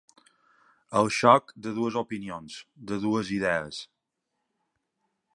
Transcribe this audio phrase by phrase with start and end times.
[1.01, 2.57] El xoc de dues opinions,
[2.91, 3.83] de dues idees.